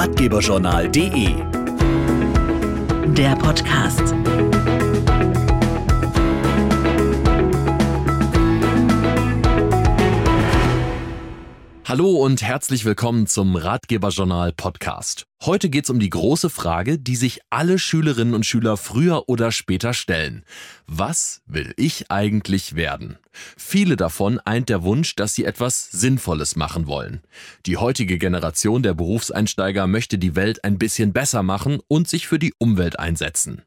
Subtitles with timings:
[0.00, 1.34] ratgeberjournal.de.
[3.14, 4.14] Der Podcast.
[11.90, 15.26] Hallo und herzlich willkommen zum Ratgeberjournal Podcast.
[15.42, 19.50] Heute geht es um die große Frage, die sich alle Schülerinnen und Schüler früher oder
[19.50, 20.44] später stellen.
[20.86, 23.18] Was will ich eigentlich werden?
[23.56, 27.22] Viele davon eint der Wunsch, dass sie etwas Sinnvolles machen wollen.
[27.66, 32.38] Die heutige Generation der Berufseinsteiger möchte die Welt ein bisschen besser machen und sich für
[32.38, 33.62] die Umwelt einsetzen.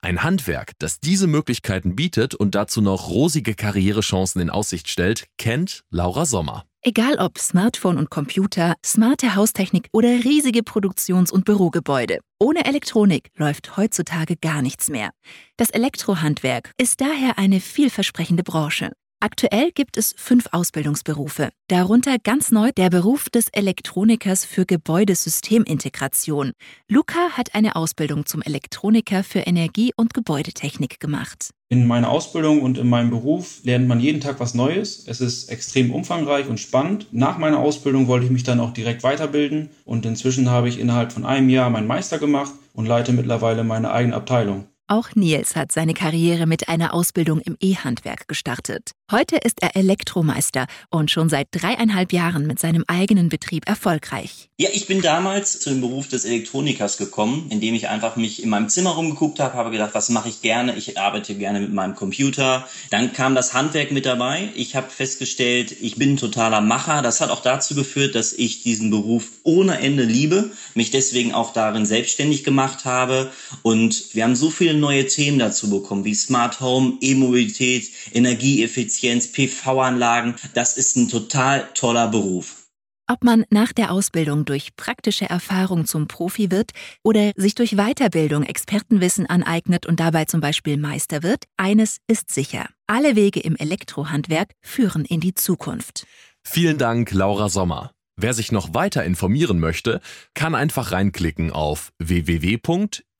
[0.00, 5.82] Ein Handwerk, das diese Möglichkeiten bietet und dazu noch rosige Karrierechancen in Aussicht stellt, kennt
[5.90, 6.66] Laura Sommer.
[6.86, 12.18] Egal ob Smartphone und Computer, smarte Haustechnik oder riesige Produktions- und Bürogebäude.
[12.38, 15.08] Ohne Elektronik läuft heutzutage gar nichts mehr.
[15.56, 18.92] Das Elektrohandwerk ist daher eine vielversprechende Branche.
[19.24, 26.52] Aktuell gibt es fünf Ausbildungsberufe, darunter ganz neu der Beruf des Elektronikers für Gebäudesystemintegration.
[26.90, 31.52] Luca hat eine Ausbildung zum Elektroniker für Energie- und Gebäudetechnik gemacht.
[31.70, 35.08] In meiner Ausbildung und in meinem Beruf lernt man jeden Tag was Neues.
[35.08, 37.06] Es ist extrem umfangreich und spannend.
[37.10, 41.14] Nach meiner Ausbildung wollte ich mich dann auch direkt weiterbilden und inzwischen habe ich innerhalb
[41.14, 44.66] von einem Jahr meinen Meister gemacht und leite mittlerweile meine eigene Abteilung.
[44.86, 48.90] Auch Nils hat seine Karriere mit einer Ausbildung im E-Handwerk gestartet.
[49.10, 54.50] Heute ist er Elektromeister und schon seit dreieinhalb Jahren mit seinem eigenen Betrieb erfolgreich.
[54.58, 58.50] Ja, ich bin damals zu dem Beruf des Elektronikers gekommen, indem ich einfach mich in
[58.50, 60.76] meinem Zimmer rumgeguckt habe, habe gedacht, was mache ich gerne?
[60.76, 62.68] Ich arbeite gerne mit meinem Computer.
[62.90, 64.50] Dann kam das Handwerk mit dabei.
[64.54, 67.00] Ich habe festgestellt, ich bin ein totaler Macher.
[67.00, 71.54] Das hat auch dazu geführt, dass ich diesen Beruf ohne Ende liebe, mich deswegen auch
[71.54, 73.30] darin selbstständig gemacht habe
[73.62, 79.32] und wir haben so viele neue Themen dazu bekommen, wie Smart Home, E-Mobilität, Energieeffizienz Effizienz,
[79.32, 80.34] PV-Anlagen.
[80.54, 82.64] Das ist ein total toller Beruf.
[83.06, 86.70] Ob man nach der Ausbildung durch praktische Erfahrung zum Profi wird
[87.02, 92.66] oder sich durch Weiterbildung Expertenwissen aneignet und dabei zum Beispiel Meister wird, eines ist sicher.
[92.86, 96.06] Alle Wege im Elektrohandwerk führen in die Zukunft.
[96.42, 97.90] Vielen Dank, Laura Sommer.
[98.16, 100.00] Wer sich noch weiter informieren möchte,
[100.34, 101.92] kann einfach reinklicken auf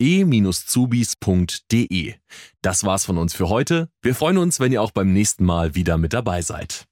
[0.04, 2.14] www.e-zubis.de.
[2.62, 3.88] Das war's von uns für heute.
[4.02, 6.86] Wir freuen uns, wenn ihr auch beim nächsten Mal wieder mit dabei seid.